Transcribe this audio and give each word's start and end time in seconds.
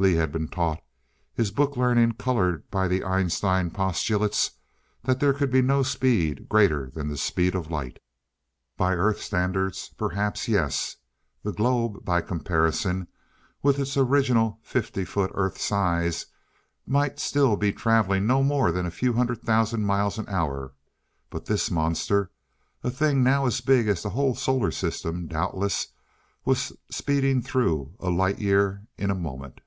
Lee 0.00 0.14
had 0.14 0.30
been 0.30 0.46
taught 0.46 0.80
his 1.34 1.50
book 1.50 1.76
learning 1.76 2.12
colored 2.12 2.70
by 2.70 2.86
the 2.86 3.02
Einstein 3.02 3.68
postulates 3.72 4.52
that 5.02 5.18
there 5.18 5.32
could 5.32 5.50
be 5.50 5.60
no 5.60 5.82
speed 5.82 6.48
greater 6.48 6.88
than 6.90 7.08
the 7.08 7.16
speed 7.16 7.56
of 7.56 7.68
light 7.68 7.98
by 8.76 8.92
Earth 8.94 9.20
standards 9.20 9.88
perhaps, 9.98 10.46
yes. 10.46 10.98
The 11.42 11.50
globe 11.50 12.04
by 12.04 12.20
comparison 12.20 13.08
with 13.60 13.76
its 13.80 13.96
original 13.96 14.60
fifty 14.62 15.04
foot 15.04 15.32
earth 15.34 15.60
size 15.60 16.26
might 16.86 17.18
still 17.18 17.56
be 17.56 17.72
traveling 17.72 18.24
no 18.24 18.44
more 18.44 18.70
than 18.70 18.86
a 18.86 18.92
few 18.92 19.14
hundred 19.14 19.42
thousand 19.42 19.82
miles 19.84 20.16
an 20.16 20.28
hour. 20.28 20.74
But 21.28 21.46
this 21.46 21.72
monster 21.72 22.30
a 22.84 22.90
thing 22.92 23.24
now 23.24 23.46
as 23.46 23.60
big 23.60 23.88
as 23.88 24.04
the 24.04 24.10
whole 24.10 24.36
Solar 24.36 24.70
System 24.70 25.26
doubtless 25.26 25.88
was 26.44 26.72
speeding 26.88 27.42
through 27.42 27.94
a 27.98 28.10
light 28.10 28.38
year 28.38 28.86
in 28.96 29.10
a 29.10 29.16
moment! 29.16 29.60